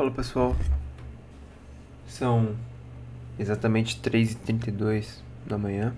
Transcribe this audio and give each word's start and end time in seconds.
Fala 0.00 0.10
pessoal, 0.10 0.56
são 2.08 2.56
exatamente 3.38 4.00
3h32 4.00 5.18
da 5.46 5.58
manhã. 5.58 5.94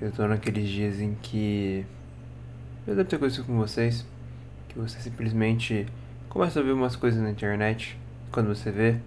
Eu 0.00 0.12
tô 0.12 0.28
naqueles 0.28 0.68
dias 0.68 1.00
em 1.00 1.16
que 1.16 1.84
eu 2.86 2.94
devo 2.94 3.08
ter 3.08 3.18
coisa 3.18 3.42
com 3.42 3.58
vocês, 3.58 4.06
que 4.68 4.78
você 4.78 5.00
simplesmente 5.00 5.88
começa 6.28 6.60
a 6.60 6.62
ver 6.62 6.70
umas 6.70 6.94
coisas 6.94 7.20
na 7.20 7.32
internet. 7.32 7.98
Quando 8.30 8.54
você 8.54 8.70
vê, 8.70 9.00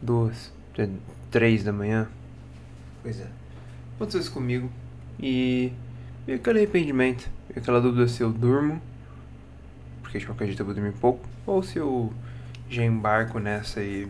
duas, 0.00 0.52
três 1.32 1.64
da 1.64 1.72
manhã, 1.72 2.08
pois 3.02 3.20
é, 3.20 3.26
aconteceu 3.96 4.20
isso 4.20 4.30
comigo 4.30 4.70
e 5.18 5.72
veio 6.24 6.38
aquele 6.38 6.60
arrependimento, 6.60 7.28
veio 7.48 7.60
aquela 7.60 7.80
dúvida 7.80 8.06
se 8.06 8.22
eu 8.22 8.30
durmo 8.30 8.80
porque 10.08 10.18
de 10.18 10.24
qualquer 10.24 10.46
jeito 10.46 10.60
eu 10.60 10.64
vou 10.64 10.74
dormir 10.74 10.92
pouco, 10.92 11.20
ou 11.46 11.62
se 11.62 11.76
eu 11.76 12.10
já 12.70 12.82
embarco 12.82 13.38
nessa 13.38 13.82
e 13.82 14.08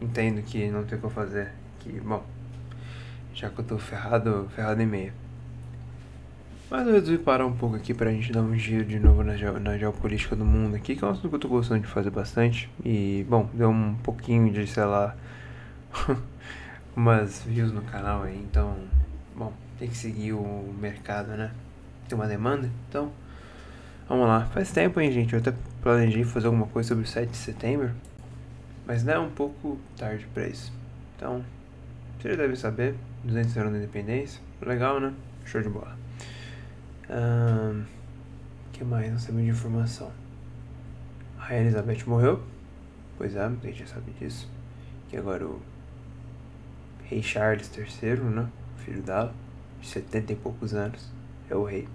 entendo 0.00 0.42
que 0.42 0.68
não 0.68 0.84
tem 0.84 0.98
o 0.98 1.00
que 1.00 1.06
eu 1.06 1.10
fazer, 1.10 1.52
que, 1.80 1.90
bom, 2.00 2.22
já 3.32 3.48
que 3.48 3.58
eu 3.58 3.64
tô 3.64 3.78
ferrado, 3.78 4.46
ferrado 4.54 4.82
e 4.82 4.84
meia. 4.84 5.14
Mas 6.70 6.86
eu 6.86 6.92
resolvi 6.92 7.16
parar 7.16 7.46
um 7.46 7.56
pouco 7.56 7.76
aqui 7.76 7.94
pra 7.94 8.10
gente 8.10 8.30
dar 8.30 8.42
um 8.42 8.54
giro 8.58 8.84
de 8.84 9.00
novo 9.00 9.22
na, 9.22 9.32
na 9.58 9.78
geopolítica 9.78 10.36
do 10.36 10.44
mundo 10.44 10.76
aqui, 10.76 10.94
que 10.94 11.02
é 11.02 11.06
um 11.06 11.10
assunto 11.10 11.30
que 11.30 11.34
eu 11.36 11.40
tô 11.40 11.48
gostando 11.48 11.80
de 11.80 11.86
fazer 11.86 12.10
bastante. 12.10 12.68
E, 12.84 13.24
bom, 13.26 13.48
deu 13.54 13.70
um 13.70 13.94
pouquinho 13.94 14.52
de, 14.52 14.66
sei 14.66 14.84
lá, 14.84 15.16
umas 16.94 17.42
views 17.42 17.72
no 17.72 17.80
canal 17.80 18.24
aí, 18.24 18.38
então, 18.38 18.76
bom, 19.34 19.50
tem 19.78 19.88
que 19.88 19.96
seguir 19.96 20.34
o 20.34 20.74
mercado, 20.78 21.28
né? 21.28 21.52
Tem 22.06 22.18
uma 22.18 22.26
demanda, 22.26 22.70
então 22.90 23.10
Vamos 24.08 24.28
lá, 24.28 24.46
faz 24.46 24.70
tempo, 24.70 25.00
hein, 25.00 25.10
gente? 25.10 25.32
Eu 25.32 25.40
até 25.40 25.52
planejei 25.82 26.22
fazer 26.22 26.46
alguma 26.46 26.68
coisa 26.68 26.90
sobre 26.90 27.02
o 27.02 27.06
7 27.08 27.28
de 27.28 27.36
setembro, 27.36 27.90
mas 28.86 29.02
não 29.02 29.12
é 29.12 29.18
um 29.18 29.30
pouco 29.30 29.80
tarde 29.96 30.28
pra 30.32 30.46
isso. 30.46 30.72
Então, 31.16 31.44
você 32.16 32.36
deve 32.36 32.54
saber, 32.54 32.94
200 33.24 33.56
anos 33.56 33.72
da 33.72 33.78
independência, 33.78 34.40
legal, 34.62 35.00
né? 35.00 35.12
Show 35.44 35.60
de 35.60 35.68
bola. 35.68 35.98
O 37.08 37.84
que 38.72 38.84
mais 38.84 39.10
não 39.10 39.18
sabemos 39.18 39.44
de 39.46 39.50
informação? 39.50 40.12
A 41.40 41.56
Elizabeth 41.56 42.04
morreu, 42.06 42.44
pois 43.18 43.34
é, 43.34 43.44
a 43.44 43.48
gente 43.48 43.80
já 43.80 43.86
sabe 43.86 44.12
disso. 44.12 44.48
Que 45.08 45.16
agora 45.16 45.44
o 45.44 45.60
rei 47.02 47.20
Charles 47.24 47.68
III, 47.76 48.20
né? 48.20 48.46
Filho 48.76 49.02
dela, 49.02 49.34
de 49.80 49.88
70 49.88 50.32
e 50.32 50.36
poucos 50.36 50.74
anos, 50.74 51.10
é 51.50 51.56
o 51.56 51.64
rei. 51.64 51.88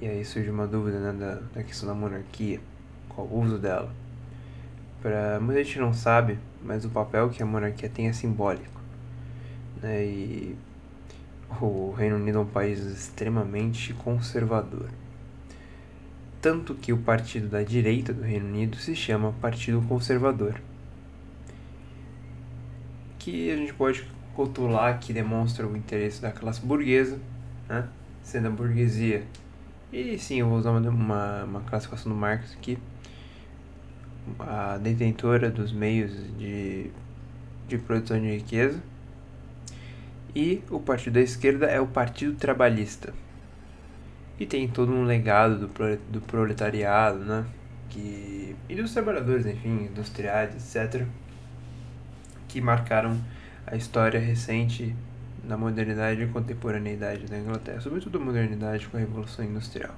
E 0.00 0.06
aí 0.06 0.24
surge 0.24 0.50
uma 0.50 0.66
dúvida 0.66 0.98
né, 0.98 1.12
da, 1.12 1.40
da 1.54 1.62
questão 1.62 1.88
da 1.88 1.94
monarquia, 1.94 2.60
qual 3.08 3.26
o 3.26 3.40
uso 3.40 3.58
dela. 3.58 3.92
Pra, 5.00 5.38
muita 5.40 5.62
gente 5.62 5.78
não 5.78 5.92
sabe, 5.92 6.38
mas 6.62 6.84
o 6.84 6.90
papel 6.90 7.30
que 7.30 7.42
a 7.42 7.46
monarquia 7.46 7.88
tem 7.88 8.08
é 8.08 8.12
simbólico. 8.12 8.80
Né, 9.80 10.04
e 10.04 10.56
o 11.60 11.92
Reino 11.92 12.16
Unido 12.16 12.38
é 12.38 12.40
um 12.40 12.46
país 12.46 12.80
extremamente 12.80 13.92
conservador. 13.94 14.88
Tanto 16.40 16.74
que 16.74 16.92
o 16.92 16.98
partido 16.98 17.48
da 17.48 17.62
direita 17.62 18.12
do 18.12 18.22
Reino 18.22 18.46
Unido 18.46 18.76
se 18.76 18.94
chama 18.94 19.32
Partido 19.40 19.80
Conservador. 19.82 20.60
Que 23.18 23.50
a 23.50 23.56
gente 23.56 23.72
pode 23.72 24.06
rotular 24.34 24.98
que 24.98 25.12
demonstra 25.12 25.66
o 25.66 25.76
interesse 25.76 26.20
da 26.20 26.32
classe 26.32 26.60
burguesa, 26.60 27.18
né? 27.68 27.88
sendo 28.22 28.48
a 28.48 28.50
burguesia 28.50 29.24
e 29.92 30.18
sim, 30.18 30.40
eu 30.40 30.48
vou 30.48 30.58
usar 30.58 30.70
uma, 30.70 30.88
uma, 30.88 31.44
uma 31.44 31.60
classificação 31.62 32.12
do 32.12 32.18
Marx 32.18 32.52
aqui. 32.54 32.78
A 34.38 34.78
detentora 34.78 35.50
dos 35.50 35.72
meios 35.72 36.12
de, 36.38 36.90
de 37.68 37.78
produção 37.78 38.20
de 38.20 38.36
riqueza. 38.36 38.82
E 40.34 40.62
o 40.70 40.80
partido 40.80 41.14
da 41.14 41.20
esquerda 41.20 41.66
é 41.66 41.80
o 41.80 41.86
Partido 41.86 42.34
Trabalhista. 42.34 43.14
E 44.38 44.44
tem 44.44 44.66
todo 44.66 44.92
um 44.92 45.04
legado 45.04 45.58
do, 45.58 45.96
do 46.10 46.20
proletariado, 46.22 47.20
né? 47.20 47.46
Que, 47.88 48.56
e 48.68 48.74
dos 48.74 48.92
trabalhadores, 48.92 49.46
enfim, 49.46 49.84
industriais, 49.84 50.76
etc. 50.76 51.06
Que 52.48 52.60
marcaram 52.60 53.16
a 53.64 53.76
história 53.76 54.18
recente 54.18 54.94
na 55.46 55.56
modernidade 55.56 56.22
e 56.22 56.26
contemporaneidade 56.26 57.26
da 57.26 57.38
Inglaterra, 57.38 57.80
sobretudo 57.80 58.18
a 58.18 58.20
modernidade 58.20 58.86
com 58.88 58.96
a 58.96 59.00
Revolução 59.00 59.44
Industrial. 59.44 59.94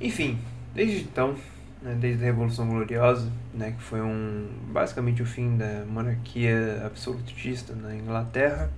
Enfim, 0.00 0.38
desde 0.74 1.02
então, 1.02 1.36
né, 1.82 1.96
desde 1.98 2.22
a 2.22 2.26
Revolução 2.26 2.68
Gloriosa, 2.68 3.30
né, 3.54 3.72
que 3.72 3.82
foi 3.82 4.00
um 4.00 4.48
basicamente 4.68 5.22
o 5.22 5.26
fim 5.26 5.56
da 5.56 5.84
monarquia 5.86 6.82
absolutista 6.84 7.74
na 7.74 7.94
Inglaterra, 7.94 8.70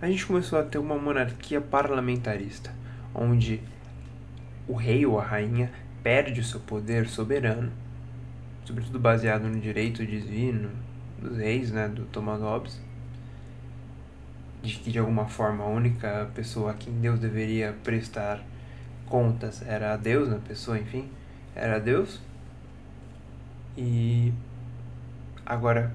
a 0.00 0.06
gente 0.06 0.26
começou 0.26 0.58
a 0.58 0.62
ter 0.62 0.78
uma 0.78 0.98
monarquia 0.98 1.60
parlamentarista, 1.60 2.70
onde 3.14 3.60
o 4.68 4.74
rei 4.74 5.06
ou 5.06 5.18
a 5.18 5.24
rainha 5.24 5.70
perde 6.02 6.40
o 6.40 6.44
seu 6.44 6.60
poder 6.60 7.08
soberano, 7.08 7.72
sobretudo 8.64 8.98
baseado 8.98 9.44
no 9.44 9.58
direito 9.58 10.04
divino 10.04 10.70
dos 11.20 11.38
reis, 11.38 11.70
né, 11.70 11.88
do 11.88 12.04
Thomas 12.06 12.40
Hobbes, 12.40 12.78
de 14.64 14.78
que 14.78 14.90
de 14.90 14.98
alguma 14.98 15.26
forma 15.26 15.62
a 15.62 15.68
única 15.68 16.30
pessoa 16.34 16.70
a 16.70 16.74
quem 16.74 16.94
Deus 16.94 17.20
deveria 17.20 17.76
prestar 17.84 18.42
contas 19.06 19.62
era 19.62 19.92
a 19.92 19.96
Deus, 19.96 20.28
na 20.28 20.38
pessoa, 20.38 20.78
enfim, 20.78 21.10
era 21.54 21.78
Deus. 21.78 22.20
E 23.76 24.32
agora 25.44 25.94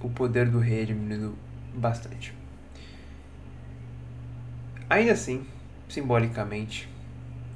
o 0.00 0.08
poder 0.08 0.48
do 0.48 0.58
rei 0.58 0.82
é 0.82 0.84
diminuiu 0.86 1.36
bastante. 1.74 2.34
Ainda 4.88 5.12
assim, 5.12 5.46
simbolicamente, 5.88 6.88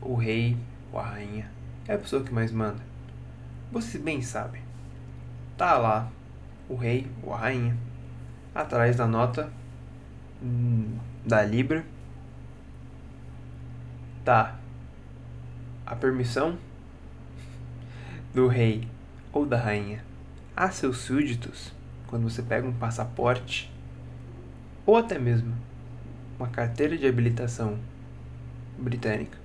o 0.03 0.15
rei 0.15 0.59
ou 0.93 1.00
a 1.00 1.06
rainha 1.06 1.50
é 1.89 1.94
a 1.94 1.99
pessoa 1.99 2.23
que 2.23 2.33
mais 2.33 2.53
manda. 2.53 2.83
Você 3.71 3.99
bem 3.99 4.21
sabe. 4.21 4.61
Tá 5.56 5.79
lá 5.79 6.11
o 6.69 6.75
rei 6.75 7.11
ou 7.23 7.33
a 7.33 7.39
rainha 7.39 7.75
atrás 8.55 8.97
da 8.97 9.06
nota 9.06 9.50
da 11.25 11.42
Libra. 11.42 11.84
Tá. 14.25 14.58
A 15.86 15.97
permissão 15.97 16.58
do 18.32 18.47
rei 18.47 18.88
ou 19.32 19.44
da 19.44 19.58
rainha 19.58 20.02
a 20.56 20.70
seus 20.70 20.98
súditos 20.98 21.72
quando 22.06 22.28
você 22.28 22.42
pega 22.42 22.66
um 22.66 22.72
passaporte 22.72 23.72
ou 24.84 24.97
até 24.97 25.19
mesmo 25.19 25.54
uma 26.38 26.48
carteira 26.48 26.97
de 26.97 27.06
habilitação 27.06 27.78
britânica, 28.78 29.38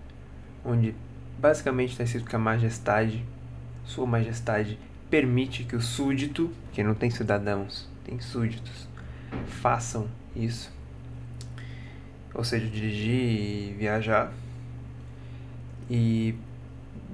onde 0.66 0.96
basicamente 1.38 1.91
está 1.91 2.03
escrito 2.03 2.28
que 2.28 2.36
a 2.36 2.40
majestade, 2.40 3.24
sua 3.86 4.06
majestade, 4.06 4.80
permite 5.09 5.63
que 5.63 5.75
o 5.75 5.81
súdito, 5.81 6.52
que 6.74 6.84
não 6.84 6.96
tem 6.96 7.09
cidadãos, 7.09 7.88
tem 8.03 8.19
súditos, 8.19 8.88
façam 9.46 10.07
isso 10.36 10.77
ou 12.38 12.44
seja, 12.44 12.68
dirigir 12.68 13.14
e 13.14 13.75
viajar. 13.78 14.31
E 15.90 16.36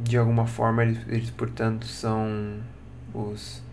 de 0.04 0.18
alguma 0.18 0.46
forma 0.46 0.84
eles, 0.84 1.00
eles 1.08 1.30
portanto 1.30 1.86
são 1.86 2.60
os 3.14 3.64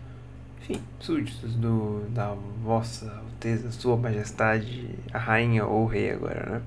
enfim, 0.61 0.81
súditos 0.99 1.55
do, 1.55 2.07
da 2.09 2.33
vossa 2.63 3.11
alteza, 3.11 3.71
sua 3.71 3.97
majestade, 3.97 4.95
a 5.11 5.17
rainha 5.17 5.65
ou 5.65 5.83
o 5.83 5.87
rei 5.87 6.11
agora, 6.11 6.45
né? 6.49 6.61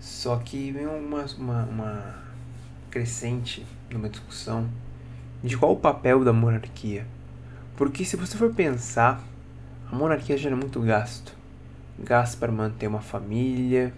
Só 0.00 0.36
que 0.36 0.70
vem 0.70 0.86
uma, 0.86 1.24
uma, 1.38 1.62
uma 1.64 2.14
crescente 2.90 3.66
numa 3.90 4.08
discussão 4.08 4.68
de 5.42 5.56
qual 5.56 5.72
o 5.72 5.76
papel 5.76 6.24
da 6.24 6.32
monarquia. 6.32 7.06
Porque 7.76 8.04
se 8.04 8.16
você 8.16 8.36
for 8.36 8.54
pensar, 8.54 9.22
a 9.90 9.96
monarquia 9.96 10.36
gera 10.38 10.54
muito 10.54 10.80
gasto 10.80 11.34
gasto 11.98 12.38
para 12.38 12.50
manter 12.50 12.86
uma 12.86 13.00
família, 13.00 13.92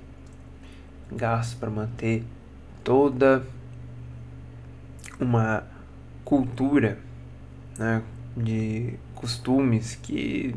gasto 1.11 1.59
para 1.59 1.71
manter 1.71 2.25
toda 2.83 3.45
uma 5.19 5.65
cultura 6.25 6.99
né, 7.79 8.03
de 8.37 8.95
costumes 9.15 9.95
que 9.97 10.55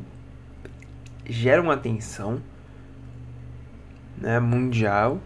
geram 1.26 1.72
atenção 1.72 2.42
né, 4.18 4.40
mundial, 4.40 5.20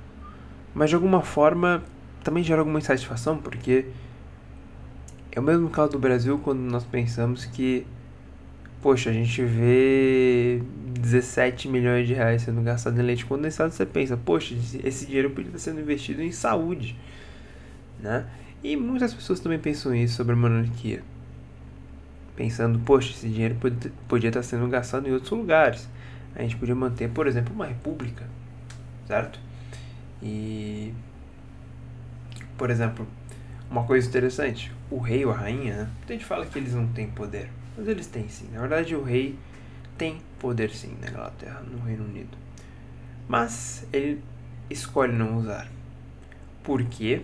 mas 0.73 0.89
de 0.89 0.95
alguma 0.95 1.21
forma 1.21 1.83
também 2.23 2.43
gera 2.43 2.61
alguma 2.61 2.79
insatisfação, 2.79 3.37
porque 3.37 3.87
é 5.31 5.39
o 5.39 5.43
mesmo 5.43 5.69
caso 5.69 5.91
do 5.91 5.99
Brasil 5.99 6.39
quando 6.39 6.59
nós 6.59 6.83
pensamos 6.83 7.45
que 7.45 7.85
poxa, 8.83 9.09
a 9.09 9.13
gente 9.13 9.41
vê 9.45 10.61
17 10.99 11.69
milhões 11.69 12.05
de 12.05 12.13
reais 12.13 12.41
sendo 12.41 12.61
gastado 12.61 12.99
em 12.99 13.01
leite 13.01 13.25
condensado, 13.25 13.71
você 13.71 13.85
pensa, 13.85 14.17
poxa, 14.17 14.53
esse 14.83 15.05
dinheiro 15.05 15.29
podia 15.29 15.47
estar 15.47 15.59
sendo 15.59 15.79
investido 15.79 16.21
em 16.21 16.33
saúde, 16.33 16.93
né? 17.97 18.25
E 18.61 18.75
muitas 18.75 19.13
pessoas 19.13 19.39
também 19.39 19.57
pensam 19.57 19.95
isso 19.95 20.15
sobre 20.15 20.33
a 20.33 20.35
monarquia. 20.35 21.01
Pensando, 22.35 22.77
poxa, 22.79 23.11
esse 23.11 23.29
dinheiro 23.29 23.55
podia 24.07 24.27
estar 24.27 24.43
sendo 24.43 24.67
gastado 24.67 25.07
em 25.07 25.13
outros 25.13 25.31
lugares. 25.31 25.87
A 26.35 26.41
gente 26.41 26.57
podia 26.57 26.75
manter, 26.75 27.09
por 27.09 27.25
exemplo, 27.25 27.53
uma 27.53 27.65
república, 27.65 28.25
certo? 29.07 29.39
E, 30.21 30.93
por 32.57 32.69
exemplo, 32.69 33.07
uma 33.71 33.85
coisa 33.85 34.07
interessante, 34.07 34.73
o 34.91 34.99
rei 34.99 35.25
ou 35.25 35.31
a 35.31 35.37
rainha, 35.37 35.75
né? 35.75 35.89
a 36.09 36.11
gente 36.11 36.25
fala 36.25 36.45
que 36.45 36.59
eles 36.59 36.73
não 36.73 36.87
têm 36.87 37.07
poder, 37.07 37.49
mas 37.77 37.87
eles 37.87 38.07
têm 38.07 38.27
sim. 38.29 38.49
Na 38.51 38.61
verdade, 38.61 38.95
o 38.95 39.03
rei 39.03 39.37
tem 39.97 40.21
poder 40.39 40.69
sim 40.71 40.95
na 41.01 41.09
Inglaterra, 41.09 41.61
no 41.61 41.83
Reino 41.83 42.05
Unido. 42.05 42.37
Mas 43.27 43.85
ele 43.91 44.21
escolhe 44.69 45.13
não 45.13 45.37
usar. 45.37 45.67
Por 46.63 46.83
quê? 46.83 47.23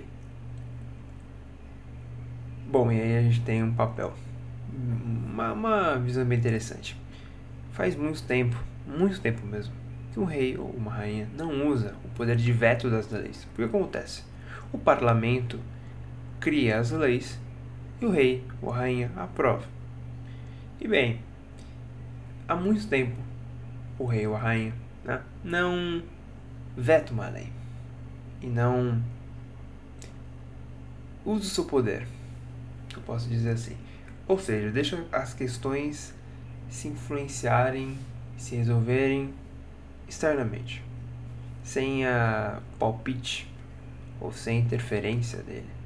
Bom, 2.68 2.92
e 2.92 3.02
aí 3.02 3.18
a 3.18 3.22
gente 3.22 3.42
tem 3.42 3.64
um 3.64 3.74
papel. 3.74 4.14
Uma, 4.72 5.54
uma 5.54 5.96
visão 5.98 6.26
bem 6.26 6.38
interessante. 6.38 6.96
Faz 7.72 7.96
muito 7.96 8.22
tempo, 8.24 8.62
muito 8.86 9.20
tempo 9.22 9.46
mesmo, 9.46 9.74
que 10.14 10.20
um 10.20 10.26
rei 10.26 10.58
ou 10.58 10.70
uma 10.70 10.92
rainha 10.92 11.28
não 11.38 11.68
usa 11.68 11.96
o 12.04 12.10
poder 12.10 12.36
de 12.36 12.52
veto 12.52 12.90
das 12.90 13.10
leis. 13.10 13.48
O 13.54 13.56
que 13.56 13.64
acontece? 13.64 14.24
O 14.72 14.78
parlamento 14.78 15.60
cria 16.40 16.80
as 16.80 16.92
leis 16.92 17.40
e 18.02 18.06
o 18.06 18.12
rei 18.12 18.44
ou 18.62 18.72
a 18.72 18.78
rainha 18.78 19.12
aprova. 19.16 19.79
E 20.80 20.88
bem, 20.88 21.22
há 22.48 22.56
muito 22.56 22.88
tempo 22.88 23.16
o 23.98 24.06
rei 24.06 24.26
ou 24.26 24.36
a 24.36 24.40
rainha 24.40 24.74
né, 25.04 25.22
não 25.44 26.02
veta 26.76 27.12
uma 27.12 27.28
lei 27.28 27.52
e 28.42 28.48
não 28.48 29.02
usa 31.26 31.42
o 31.42 31.50
seu 31.50 31.66
poder 31.66 32.08
eu 32.96 33.04
posso 33.04 33.28
dizer 33.30 33.52
assim. 33.52 33.76
Ou 34.28 34.38
seja, 34.38 34.72
deixa 34.72 35.04
as 35.12 35.34
questões 35.34 36.14
se 36.70 36.88
influenciarem, 36.88 37.98
se 38.38 38.56
resolverem 38.56 39.34
externamente, 40.08 40.84
sem 41.64 42.06
a 42.06 42.62
palpite 42.78 43.52
ou 44.20 44.32
sem 44.32 44.60
interferência 44.60 45.42
dele. 45.42 45.79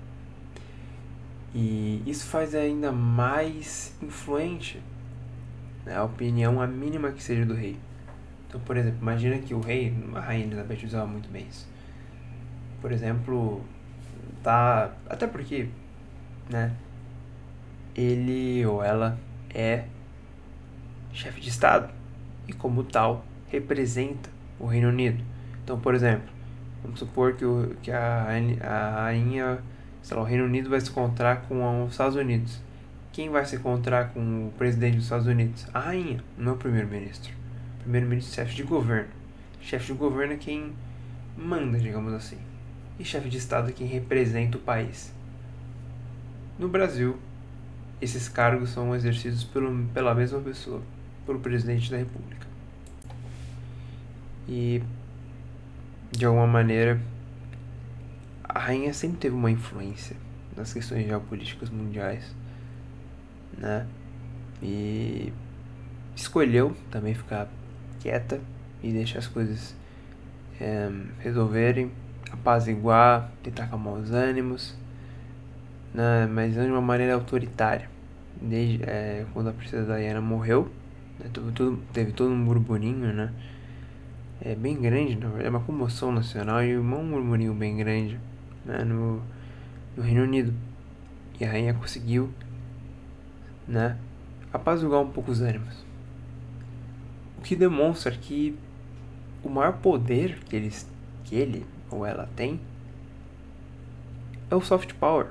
E 1.53 2.01
isso 2.05 2.25
faz 2.25 2.55
ainda 2.55 2.91
mais 2.91 3.95
influente 4.01 4.81
né, 5.85 5.95
a 5.95 6.03
opinião, 6.03 6.61
a 6.61 6.67
mínima 6.67 7.11
que 7.11 7.21
seja 7.21 7.45
do 7.45 7.53
rei. 7.53 7.77
Então, 8.47 8.59
por 8.61 8.77
exemplo, 8.77 8.99
imagina 9.01 9.37
que 9.37 9.53
o 9.53 9.59
rei, 9.59 9.93
a 10.15 10.19
rainha 10.19 10.45
Elizabeth 10.45 10.85
usava 10.85 11.05
muito 11.05 11.29
bem 11.29 11.45
isso. 11.49 11.67
Por 12.81 12.91
exemplo, 12.91 13.63
tá. 14.41 14.91
Até 15.09 15.27
porque, 15.27 15.69
né? 16.49 16.75
ele 17.95 18.65
ou 18.65 18.83
ela 18.83 19.17
é 19.53 19.85
chefe 21.11 21.39
de 21.39 21.49
Estado 21.49 21.93
e, 22.47 22.53
como 22.53 22.83
tal, 22.83 23.23
representa 23.49 24.29
o 24.59 24.65
Reino 24.65 24.89
Unido. 24.89 25.23
Então, 25.63 25.79
por 25.79 25.93
exemplo, 25.93 26.27
vamos 26.81 26.99
supor 26.99 27.33
que, 27.33 27.45
o, 27.45 27.75
que 27.81 27.91
a, 27.91 28.25
a 28.61 28.89
rainha, 29.03 29.59
sei 30.03 30.17
lá, 30.17 30.21
o 30.21 30.25
Reino 30.25 30.43
Unido 30.43 30.69
vai 30.69 30.79
se 30.81 30.89
encontrar 30.89 31.43
com 31.47 31.85
os 31.85 31.93
Estados 31.93 32.15
Unidos. 32.15 32.59
Quem 33.13 33.29
vai 33.29 33.45
se 33.45 33.55
encontrar 33.55 34.09
com 34.09 34.47
o 34.47 34.51
presidente 34.57 34.97
dos 34.97 35.05
Estados 35.05 35.27
Unidos? 35.27 35.65
A 35.73 35.79
rainha, 35.79 36.21
não 36.37 36.53
o 36.53 36.57
primeiro-ministro. 36.57 37.31
Primeiro-ministro 37.79 38.33
é 38.33 38.43
chefe 38.43 38.55
de 38.55 38.63
governo. 38.63 39.09
Chefe 39.61 39.93
de 39.93 39.97
governo 39.97 40.33
é 40.33 40.37
quem 40.37 40.73
manda, 41.37 41.79
digamos 41.79 42.13
assim. 42.13 42.37
E 42.99 43.05
chefe 43.05 43.29
de 43.29 43.37
Estado 43.37 43.69
é 43.69 43.71
quem 43.71 43.87
representa 43.87 44.57
o 44.57 44.61
país. 44.61 45.13
No 46.59 46.67
Brasil, 46.67 47.17
esses 48.01 48.27
cargos 48.27 48.71
são 48.71 48.93
exercidos 48.93 49.43
pelo, 49.45 49.85
pela 49.93 50.13
mesma 50.13 50.39
pessoa, 50.41 50.81
pelo 51.25 51.39
presidente 51.39 51.89
da 51.89 51.97
República. 51.97 52.45
E, 54.49 54.83
de 56.11 56.25
alguma 56.25 56.45
maneira, 56.45 56.99
a 58.53 58.59
rainha 58.59 58.93
sempre 58.93 59.17
teve 59.17 59.35
uma 59.35 59.49
influência 59.49 60.15
nas 60.55 60.71
questões 60.71 61.07
geopolíticas 61.07 61.69
mundiais, 61.71 62.35
né? 63.57 63.87
E 64.61 65.33
escolheu 66.15 66.75
também 66.91 67.15
ficar 67.15 67.47
quieta 67.99 68.39
e 68.83 68.91
deixar 68.91 69.19
as 69.19 69.27
coisas 69.27 69.75
é, 70.61 70.89
resolverem, 71.19 71.91
apaziguar, 72.31 73.31
tentar 73.41 73.63
acalmar 73.63 73.95
os 73.95 74.11
ânimos, 74.11 74.77
né? 75.93 76.27
mas 76.27 76.53
de 76.53 76.59
uma 76.59 76.81
maneira 76.81 77.15
autoritária 77.15 77.89
desde 78.39 78.83
é, 78.83 79.25
quando 79.33 79.49
a 79.49 79.53
princesa 79.53 79.97
Diana 79.97 80.21
morreu, 80.21 80.69
né, 81.19 81.25
teve, 81.91 82.11
todo, 82.11 82.31
um 82.31 82.45
burburinho, 82.45 83.13
né? 83.13 83.31
É 84.41 84.55
bem 84.55 84.79
grande, 84.81 85.17
é 85.41 85.49
uma 85.49 85.61
comoção 85.61 86.11
nacional 86.11 86.63
e 86.63 86.77
um 86.77 86.83
murmurinho 86.83 87.53
bem 87.53 87.77
grande 87.77 88.19
né, 88.65 88.83
no, 88.83 89.21
no 89.95 90.03
Reino 90.03 90.23
Unido. 90.23 90.53
E 91.39 91.45
a 91.45 91.49
rainha 91.49 91.73
conseguiu, 91.73 92.29
né, 93.67 93.97
apaziguar 94.51 95.01
um 95.01 95.09
pouco 95.09 95.31
os 95.31 95.41
ânimos. 95.41 95.83
O 97.37 97.41
que 97.41 97.55
demonstra 97.55 98.11
que 98.11 98.57
o 99.43 99.49
maior 99.49 99.73
poder 99.73 100.39
que, 100.45 100.55
eles, 100.55 100.89
que 101.23 101.35
ele 101.35 101.65
ou 101.89 102.05
ela 102.05 102.29
tem 102.35 102.59
é 104.49 104.55
o 104.55 104.61
soft 104.61 104.93
power. 104.93 105.27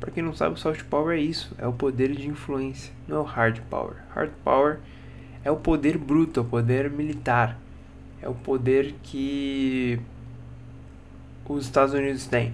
Para 0.00 0.10
quem 0.10 0.22
não 0.22 0.34
sabe, 0.34 0.54
o 0.54 0.58
soft 0.58 0.84
power 0.84 1.16
é 1.16 1.20
isso, 1.20 1.54
é 1.56 1.66
o 1.66 1.72
poder 1.72 2.14
de 2.14 2.28
influência, 2.28 2.92
não 3.08 3.16
é 3.16 3.20
o 3.20 3.22
hard 3.22 3.60
power. 3.70 3.96
Hard 4.14 4.30
power 4.44 4.78
é 5.42 5.50
o 5.50 5.56
poder 5.56 5.96
bruto, 5.96 6.40
é 6.40 6.42
o 6.42 6.46
poder 6.46 6.90
militar, 6.90 7.56
é 8.20 8.28
o 8.28 8.34
poder 8.34 8.94
que 9.02 9.98
os 11.48 11.64
Estados 11.64 11.94
Unidos 11.94 12.26
têm. 12.26 12.52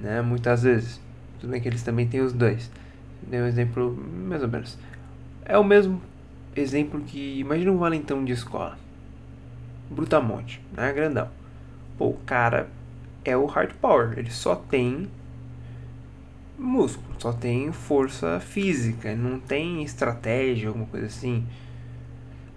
Né? 0.00 0.22
Muitas 0.22 0.62
vezes. 0.62 1.00
Tudo 1.40 1.50
bem 1.50 1.60
que 1.60 1.68
eles 1.68 1.82
também 1.82 2.06
têm 2.06 2.20
os 2.20 2.32
dois. 2.32 2.70
Dei 3.22 3.40
um 3.40 3.46
exemplo 3.46 3.94
mais 3.94 4.42
ou 4.42 4.48
menos. 4.48 4.78
É 5.44 5.56
o 5.56 5.64
mesmo 5.64 6.00
exemplo 6.54 7.00
que. 7.00 7.38
Imagina 7.38 7.72
um 7.72 7.78
valentão 7.78 8.24
de 8.24 8.32
escola. 8.32 8.78
Brutamonte, 9.90 10.60
né? 10.72 10.92
Grandão. 10.92 11.28
Pô, 11.96 12.08
o 12.08 12.18
cara 12.26 12.68
é 13.24 13.36
o 13.36 13.46
hard 13.46 13.72
power. 13.80 14.18
Ele 14.18 14.30
só 14.30 14.54
tem 14.54 15.08
músculo, 16.58 17.06
só 17.18 17.32
tem 17.32 17.70
força 17.72 18.40
física, 18.40 19.14
não 19.14 19.38
tem 19.38 19.82
estratégia, 19.82 20.68
alguma 20.68 20.86
coisa 20.86 21.06
assim. 21.06 21.46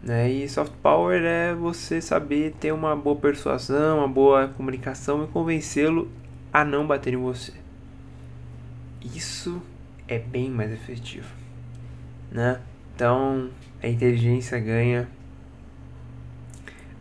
Né? 0.02 0.32
E 0.32 0.50
soft 0.50 0.74
power 0.82 1.22
é 1.24 1.54
você 1.54 2.02
saber 2.02 2.56
ter 2.60 2.72
uma 2.72 2.96
boa 2.96 3.16
persuasão, 3.16 4.00
uma 4.00 4.08
boa 4.08 4.48
comunicação 4.48 5.24
e 5.24 5.28
convencê-lo 5.28 6.10
a 6.52 6.66
não 6.66 6.86
bater 6.86 7.14
em 7.14 7.18
você. 7.18 7.54
Isso 9.02 9.62
é 10.08 10.20
bem 10.20 10.50
mais 10.50 10.72
efetivo, 10.72 11.34
né? 12.32 12.60
Então 12.94 13.50
a 13.82 13.88
inteligência 13.88 14.60
ganha 14.60 15.08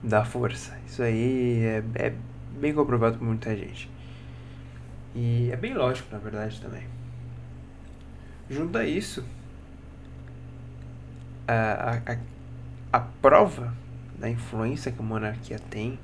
da 0.02 0.25
força. 0.25 0.78
Isso 0.87 1.02
aí 1.02 1.62
é, 1.62 1.85
é 1.95 2.14
bem 2.59 2.73
comprovado 2.73 3.19
por 3.19 3.26
muita 3.26 3.54
gente. 3.57 3.90
E 5.14 5.50
é 5.50 5.57
bem 5.57 5.75
lógico, 5.75 6.09
na 6.12 6.19
verdade, 6.19 6.61
também. 6.61 6.85
Junto 8.49 8.78
a 8.78 8.85
isso, 8.85 9.25
a, 11.47 12.00
a, 12.12 12.16
a 12.92 13.00
prova 13.00 13.75
da 14.19 14.28
influência 14.28 14.92
que 14.92 15.00
a 15.00 15.04
monarquia 15.04 15.59
tem 15.59 15.99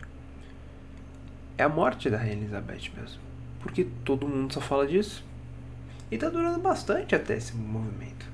é 1.57 1.62
a 1.62 1.69
morte 1.69 2.11
da 2.11 2.19
Rainha 2.19 2.35
Elizabeth 2.35 2.91
mesmo. 2.97 3.21
Porque 3.67 3.87
todo 4.05 4.29
mundo 4.29 4.55
só 4.55 4.61
fala 4.61 4.87
disso. 4.87 5.25
E 6.11 6.17
tá 6.17 6.29
durando 6.29 6.61
bastante 6.61 7.15
até 7.15 7.37
esse 7.37 7.55
movimento. 7.57 8.27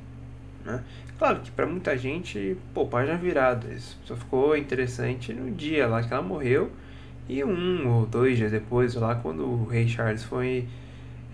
Né? 0.64 0.84
Claro 1.18 1.40
que 1.40 1.50
para 1.50 1.66
muita 1.66 1.96
gente, 1.96 2.56
pô, 2.74 2.86
página 2.86 3.16
virada. 3.16 3.72
Isso 3.72 3.98
só 4.04 4.14
ficou 4.14 4.56
interessante 4.56 5.32
no 5.32 5.50
dia 5.50 5.86
lá 5.86 6.02
que 6.02 6.12
ela 6.12 6.22
morreu 6.22 6.70
e 7.28 7.42
um 7.42 7.88
ou 7.88 8.06
dois 8.06 8.36
dias 8.36 8.50
depois, 8.50 8.94
lá 8.94 9.14
quando 9.14 9.44
o 9.44 9.66
rei 9.66 9.88
Charles 9.88 10.22
foi 10.22 10.68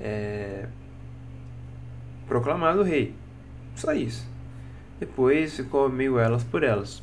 é, 0.01 0.67
proclamado 2.27 2.83
rei. 2.83 3.15
Só 3.75 3.93
isso. 3.93 4.29
Depois 5.01 5.57
ficou 5.57 5.89
meio 5.89 6.19
elas 6.19 6.45
por 6.45 6.63
elas. 6.63 7.03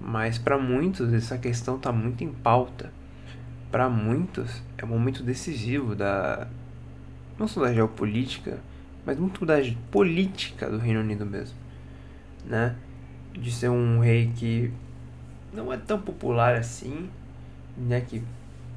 Mas 0.00 0.38
para 0.38 0.58
muitos 0.58 1.12
essa 1.12 1.36
questão 1.36 1.76
está 1.76 1.92
muito 1.92 2.24
em 2.24 2.32
pauta. 2.32 2.92
Para 3.72 3.88
muitos 3.88 4.62
é 4.78 4.84
um 4.84 4.88
momento 4.88 5.22
decisivo 5.24 5.96
da 5.96 6.46
não 7.38 7.48
só 7.48 7.62
da 7.62 7.72
geopolítica, 7.72 8.60
mas 9.04 9.18
muito 9.18 9.44
da 9.44 9.56
política 9.90 10.70
do 10.70 10.78
Reino 10.78 11.00
Unido 11.00 11.26
mesmo, 11.26 11.56
né? 12.44 12.76
De 13.32 13.50
ser 13.50 13.70
um 13.70 13.98
rei 13.98 14.30
que 14.36 14.70
não 15.52 15.72
é 15.72 15.76
tão 15.78 15.98
popular 16.00 16.54
assim, 16.54 17.08
né, 17.76 18.02
que 18.02 18.22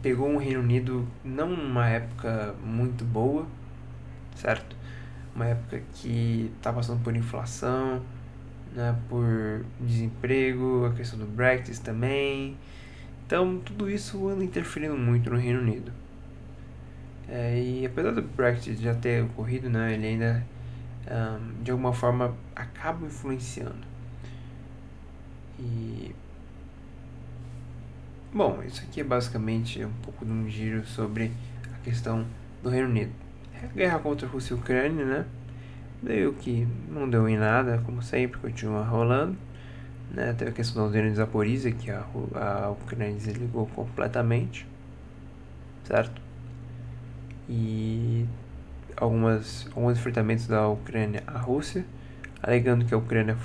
pegou 0.01 0.29
um 0.29 0.37
Reino 0.37 0.61
Unido 0.61 1.07
não 1.23 1.49
numa 1.49 1.89
época 1.89 2.55
muito 2.63 3.03
boa, 3.03 3.45
certo? 4.35 4.75
Uma 5.35 5.47
época 5.47 5.81
que 5.93 6.51
está 6.57 6.71
passando 6.71 7.03
por 7.03 7.15
inflação, 7.15 8.01
né, 8.73 8.95
por 9.09 9.65
desemprego, 9.79 10.85
a 10.85 10.93
questão 10.93 11.19
do 11.19 11.25
Brexit 11.25 11.81
também. 11.81 12.55
Então, 13.25 13.60
tudo 13.60 13.89
isso 13.89 14.27
anda 14.27 14.44
interferindo 14.44 14.96
muito 14.96 15.29
no 15.29 15.38
Reino 15.38 15.60
Unido. 15.60 15.91
É, 17.27 17.60
e 17.60 17.86
apesar 17.86 18.12
do 18.12 18.22
Brexit 18.22 18.82
já 18.82 18.94
ter 18.94 19.24
ocorrido, 19.24 19.70
né, 19.70 19.94
ele 19.94 20.05
ainda 20.05 20.46
um, 21.08 21.63
de 21.63 21.72
alguma 21.72 21.94
forma 21.94 22.36
acaba 22.55 23.05
influenciando. 23.05 23.86
E 25.60 26.13
bom, 28.34 28.62
isso 28.63 28.84
aqui 28.84 29.01
é 29.01 29.03
basicamente 29.03 29.84
um 29.84 29.94
pouco 30.03 30.25
de 30.25 30.32
um 30.32 30.50
giro 30.50 30.86
sobre 30.86 31.32
a 31.74 31.84
questão 31.84 32.25
do 32.62 32.70
Reino 32.70 32.89
Unido. 32.89 33.12
É 33.53 33.65
a 33.65 33.70
guerra 33.70 34.00
contra 34.00 34.27
a 34.27 34.29
Rússia 34.29 34.53
e 34.53 34.58
a 34.58 34.60
Ucrânia, 34.60 35.05
né? 35.05 35.25
Meio 36.03 36.34
que 36.34 36.67
não 36.89 37.10
deu 37.10 37.27
em 37.27 37.38
nada, 37.38 37.82
como 37.86 38.01
sempre, 38.03 38.39
continua 38.39 38.84
rolando. 38.84 39.38
Né? 40.12 40.33
Teve 40.33 40.51
a 40.51 40.53
questão 40.53 40.83
da 40.83 40.89
usina 40.89 41.09
de 41.09 41.15
Zaporizhia, 41.15 41.71
que 41.71 41.91
a, 41.91 42.05
a 42.35 42.69
Ucrânia 42.71 43.13
desligou 43.13 43.67
completamente, 43.67 44.67
certo? 45.83 46.21
E 47.50 48.25
algumas, 48.95 49.67
alguns 49.75 49.97
enfrentamentos 49.97 50.47
da 50.47 50.67
Ucrânia 50.67 51.24
à 51.27 51.38
Rússia, 51.38 51.85
alegando 52.41 52.85
que 52.85 52.93
a 52.93 52.97
Ucrânia. 52.97 53.38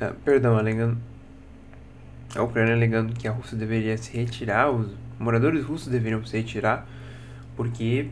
Uh, 0.00 0.14
perdão, 0.24 0.56
alegando. 0.56 0.98
A 2.34 2.42
Ucrânia 2.42 2.74
alegando 2.74 3.12
que 3.12 3.28
a 3.28 3.32
Rússia 3.32 3.58
deveria 3.58 3.96
se 3.98 4.16
retirar, 4.16 4.70
os 4.70 4.90
moradores 5.18 5.64
russos 5.64 5.88
deveriam 5.88 6.24
se 6.24 6.36
retirar, 6.36 6.86
porque 7.56 8.08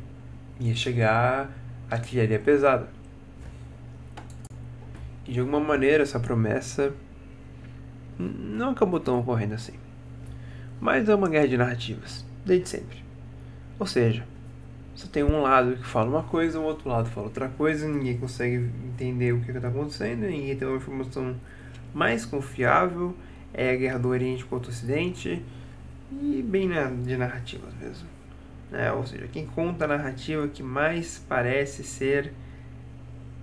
ia 0.58 0.74
chegar 0.74 1.48
artilharia 1.90 2.38
pesada. 2.38 2.88
E 5.26 5.32
de 5.32 5.40
alguma 5.40 5.60
maneira 5.60 6.02
essa 6.02 6.20
promessa 6.20 6.92
não 8.20 8.70
acabou 8.70 9.00
tão 9.00 9.20
ocorrendo 9.20 9.54
assim. 9.54 9.74
Mas 10.80 11.08
é 11.08 11.14
uma 11.14 11.28
guerra 11.28 11.48
de 11.48 11.56
narrativas, 11.56 12.24
desde 12.44 12.68
sempre. 12.68 13.02
Ou 13.78 13.86
seja, 13.86 14.24
você 14.94 15.06
tem 15.06 15.24
um 15.24 15.40
lado 15.40 15.76
que 15.76 15.84
fala 15.84 16.10
uma 16.10 16.22
coisa, 16.22 16.58
o 16.58 16.62
outro 16.62 16.88
lado 16.88 17.08
fala 17.08 17.26
outra 17.26 17.48
coisa, 17.48 17.88
ninguém 17.88 18.18
consegue 18.18 18.70
entender 18.86 19.32
o 19.32 19.40
que 19.40 19.50
está 19.50 19.68
acontecendo, 19.68 20.20
ninguém 20.20 20.56
tem 20.56 20.68
uma 20.68 20.76
informação 20.76 21.34
mais 21.94 22.26
confiável, 22.26 23.16
é 23.52 23.70
a 23.70 23.76
guerra 23.76 23.98
do 23.98 24.08
Oriente 24.08 24.44
contra 24.44 24.68
o 24.68 24.70
Ocidente, 24.72 25.42
e 26.12 26.42
bem 26.42 26.68
na, 26.68 26.84
de 26.84 27.16
narrativas 27.16 27.72
mesmo. 27.80 28.08
Né? 28.70 28.92
Ou 28.92 29.06
seja, 29.06 29.26
quem 29.28 29.46
conta 29.46 29.84
a 29.84 29.88
narrativa 29.88 30.46
que 30.48 30.62
mais 30.62 31.24
parece 31.28 31.82
ser 31.82 32.32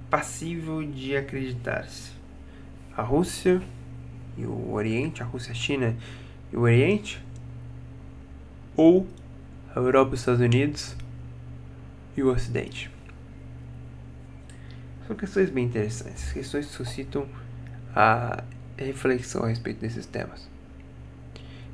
passível 0.09 0.83
de 0.83 1.15
acreditar-se. 1.15 2.11
A 2.95 3.01
Rússia 3.01 3.61
e 4.37 4.45
o 4.45 4.71
Oriente, 4.71 5.21
a 5.21 5.25
Rússia, 5.25 5.51
a 5.51 5.55
China 5.55 5.95
e 6.51 6.55
o 6.55 6.61
Oriente, 6.61 7.23
ou 8.75 9.07
a 9.75 9.79
Europa 9.79 10.11
e 10.11 10.13
os 10.13 10.19
Estados 10.19 10.41
Unidos 10.41 10.95
e 12.15 12.23
o 12.23 12.31
Ocidente. 12.31 12.91
São 15.07 15.15
questões 15.15 15.49
bem 15.49 15.65
interessantes, 15.65 16.31
questões 16.31 16.67
que 16.67 16.73
suscitam 16.73 17.27
a 17.95 18.43
reflexão 18.77 19.43
a 19.43 19.47
respeito 19.47 19.79
desses 19.79 20.05
temas. 20.05 20.47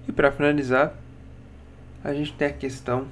E 0.07 0.11
para 0.11 0.31
finalizar, 0.31 0.95
a 2.03 2.13
gente 2.13 2.33
tem 2.33 2.47
a 2.47 2.53
questão 2.53 3.07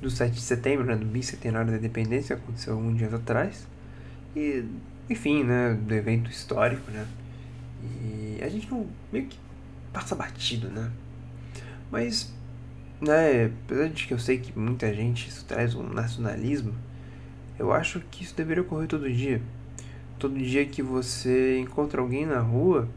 do 0.00 0.10
7 0.10 0.34
de 0.34 0.40
setembro, 0.40 0.84
né, 0.84 0.96
do 0.96 1.06
bicentenário 1.06 1.70
da 1.70 1.78
independência, 1.78 2.34
aconteceu 2.34 2.74
alguns 2.74 2.98
dias 2.98 3.14
atrás. 3.14 3.66
E, 4.34 4.64
enfim, 5.08 5.44
né, 5.44 5.74
do 5.74 5.94
evento 5.94 6.28
histórico, 6.28 6.90
né? 6.90 7.06
A 8.44 8.48
gente 8.48 8.70
não 8.70 8.86
meio 9.12 9.26
que 9.26 9.38
passa 9.92 10.14
batido, 10.14 10.68
né? 10.68 10.90
Mas 11.90 12.32
né, 13.00 13.46
apesar 13.46 13.88
de 13.88 14.06
que 14.06 14.14
eu 14.14 14.18
sei 14.18 14.38
que 14.38 14.56
muita 14.56 14.94
gente 14.94 15.28
isso 15.28 15.44
traz 15.44 15.74
um 15.74 15.82
nacionalismo, 15.82 16.72
eu 17.58 17.72
acho 17.72 18.00
que 18.10 18.22
isso 18.22 18.34
deveria 18.36 18.62
ocorrer 18.62 18.88
todo 18.88 19.12
dia. 19.12 19.42
Todo 20.18 20.38
dia 20.38 20.64
que 20.64 20.82
você 20.82 21.58
encontra 21.58 22.00
alguém 22.00 22.24
na 22.24 22.38
rua, 22.38 22.88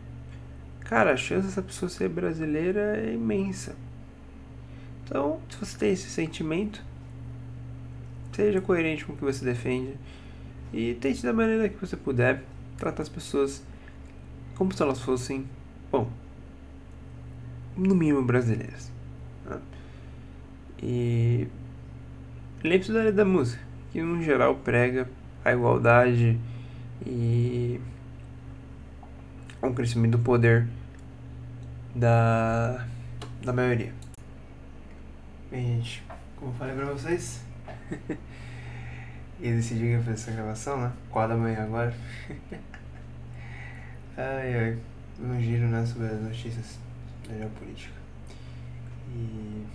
cara, 0.81 1.13
a 1.13 1.17
chance 1.17 1.47
dessa 1.47 1.61
pessoa 1.61 1.89
ser 1.89 2.07
brasileira 2.07 2.97
é 2.97 3.13
imensa. 3.13 3.75
Então, 5.03 5.39
se 5.49 5.57
você 5.57 5.77
tem 5.77 5.91
esse 5.91 6.09
sentimento, 6.09 6.83
seja 8.31 8.61
coerente 8.61 9.05
com 9.05 9.13
o 9.13 9.15
que 9.15 9.23
você 9.23 9.43
defende 9.43 9.95
e 10.71 10.93
tente 10.95 11.23
da 11.23 11.33
maneira 11.33 11.67
que 11.69 11.79
você 11.79 11.97
puder 11.97 12.43
tratar 12.77 13.03
as 13.03 13.09
pessoas 13.09 13.63
como 14.55 14.73
se 14.73 14.81
elas 14.81 15.01
fossem, 15.01 15.45
bom, 15.91 16.09
no 17.75 17.93
mínimo 17.93 18.23
brasileiras. 18.23 18.91
Né? 19.45 19.59
E 20.81 21.47
lembre-se 22.63 22.91
da 22.91 23.11
da 23.11 23.25
música, 23.25 23.61
que 23.91 24.01
no 24.01 24.21
geral 24.21 24.55
prega 24.55 25.09
a 25.43 25.51
igualdade 25.51 26.39
e 27.05 27.79
um 29.61 29.73
crescimento 29.73 30.17
do 30.17 30.19
poder 30.19 30.67
da, 31.93 32.85
da 33.43 33.53
maioria. 33.53 33.93
Bem, 35.51 35.77
gente, 35.77 36.03
como 36.37 36.51
eu 36.51 36.55
falei 36.55 36.75
pra 36.75 36.85
vocês, 36.85 37.43
e 39.39 39.51
decidi 39.51 39.81
que 39.81 39.85
ia 39.87 39.99
fazer 39.99 40.11
essa 40.11 40.31
gravação, 40.31 40.81
né? 40.81 40.91
4 41.11 41.35
da 41.35 41.41
manhã 41.41 41.63
agora. 41.63 41.95
ai 44.17 44.55
ai, 44.55 44.77
um 45.19 45.39
giro 45.41 45.67
né, 45.67 45.85
sobre 45.85 46.07
as 46.07 46.21
notícias 46.21 46.79
da 47.27 47.35
geopolítica. 47.35 47.95
E 49.09 49.65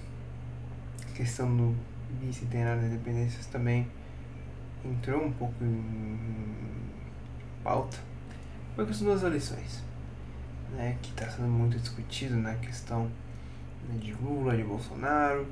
questão 1.14 1.54
do 1.56 1.76
bicentenário 2.20 2.80
da 2.82 2.88
independência 2.88 3.40
também 3.50 3.87
entrou 4.85 5.25
um 5.25 5.32
pouco 5.32 5.62
em 5.62 6.18
pauta 7.62 8.11
foi 8.75 8.85
a 8.85 8.87
questão 8.87 9.09
das 9.09 9.23
eleições, 9.23 9.82
né, 10.73 10.97
que 11.02 11.11
está 11.11 11.28
sendo 11.28 11.49
muito 11.49 11.76
discutido 11.78 12.37
na 12.37 12.54
questão 12.54 13.11
né, 13.88 13.99
de 13.99 14.12
Lula, 14.14 14.56
de 14.56 14.62
Bolsonaro, 14.62 15.47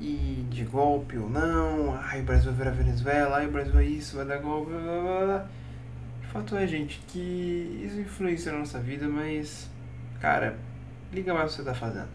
e 0.00 0.44
de 0.50 0.64
golpe 0.64 1.18
ou 1.18 1.30
não, 1.30 1.94
ai 1.94 2.20
o 2.20 2.24
Brasil 2.24 2.52
virar 2.52 2.70
Venezuela, 2.70 3.36
ai 3.36 3.46
o 3.46 3.52
Brasil 3.52 3.78
é 3.78 3.84
isso, 3.84 4.16
vai 4.16 4.24
dar 4.24 4.38
golpe, 4.38 4.72
blá 4.72 4.80
blá 4.80 5.24
blá. 5.24 5.48
Fato 6.32 6.56
é, 6.56 6.66
gente, 6.66 6.98
que 7.08 7.82
isso 7.84 8.00
influencia 8.00 8.52
na 8.52 8.60
nossa 8.60 8.80
vida, 8.80 9.06
mas, 9.06 9.68
cara, 10.18 10.58
liga 11.12 11.34
mais 11.34 11.52
o 11.52 11.56
que 11.56 11.62
você 11.62 11.68
tá 11.68 11.74
fazendo. 11.74 12.08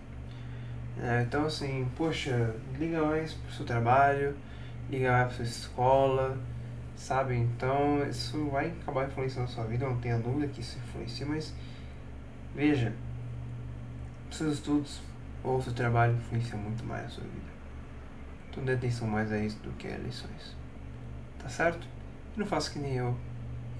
É, 1.00 1.22
então, 1.22 1.46
assim, 1.46 1.88
poxa, 1.96 2.56
liga 2.80 3.00
mais 3.06 3.36
pro 3.36 3.54
seu 3.54 3.64
trabalho, 3.64 4.36
liga 4.90 5.12
mais 5.12 5.28
pra 5.28 5.36
sua 5.36 5.46
escola, 5.46 6.38
sabe? 6.96 7.36
Então, 7.36 8.04
isso 8.10 8.50
vai 8.50 8.74
acabar 8.82 9.06
influenciando 9.06 9.48
a 9.48 9.54
sua 9.54 9.66
vida, 9.66 9.86
não 9.86 9.98
tenha 10.00 10.18
dúvida 10.18 10.48
que 10.48 10.62
isso 10.62 10.80
influencia, 10.80 11.28
mas 11.28 11.54
veja, 12.56 12.92
seus 14.32 14.56
estudos 14.56 15.00
ou 15.44 15.62
seu 15.62 15.74
trabalho 15.74 16.16
influenciam 16.16 16.58
muito 16.58 16.84
mais 16.84 17.06
a 17.06 17.10
sua 17.10 17.24
vida. 17.24 17.52
Então, 18.50 18.66
dê 18.66 18.74
atenção 18.74 19.08
mais 19.08 19.32
a 19.32 19.38
isso 19.38 19.60
do 19.60 19.70
que 19.74 19.86
a 19.86 19.92
eleições. 19.92 20.56
Tá 21.38 21.48
certo? 21.48 21.88
E 22.36 22.40
não 22.40 22.48
faça 22.48 22.72
que 22.72 22.80
nem 22.80 22.96
eu. 22.96 23.16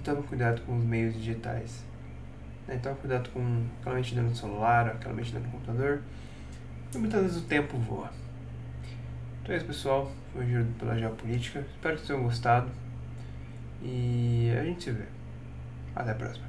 Tome 0.04 0.22
cuidado 0.22 0.62
com 0.62 0.76
os 0.78 0.84
meios 0.84 1.14
digitais. 1.14 1.84
Né? 2.66 2.78
Tome 2.82 2.96
cuidado 2.96 3.30
com 3.30 3.64
aquela 3.80 3.96
mentira 3.96 4.22
no 4.22 4.34
celular, 4.34 4.88
aquela 4.88 5.14
mentira 5.14 5.40
no 5.40 5.48
computador 5.48 6.02
e 6.94 6.98
muitas 6.98 7.22
vezes 7.22 7.36
o 7.38 7.44
tempo 7.46 7.76
voa. 7.78 8.10
Então 9.42 9.54
é 9.54 9.58
isso, 9.58 9.66
pessoal. 9.66 10.10
Foi 10.32 10.44
o 10.44 10.48
giro 10.48 10.66
pela 10.78 10.98
geopolítica. 10.98 11.60
Espero 11.60 11.96
que 11.96 12.06
tenham 12.06 12.22
gostado. 12.22 12.70
E 13.82 14.52
a 14.58 14.64
gente 14.64 14.84
se 14.84 14.90
vê. 14.92 15.04
Até 15.94 16.12
a 16.12 16.14
próxima. 16.14 16.47